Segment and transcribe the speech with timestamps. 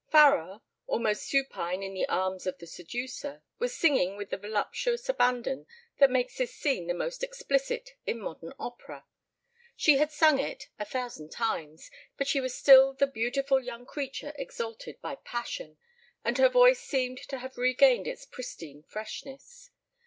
[0.11, 5.67] Farrar, almost supine in the arms of the seducer, was singing with the voluptuous abandon
[5.99, 9.05] that makes this scene the most explicit in modern opera.
[9.75, 14.33] She had sung it a thousand times, but she was still the beautiful young creature
[14.39, 15.77] exalted by passion,
[16.25, 19.69] and her voice seemed to have regained its pristine freshness.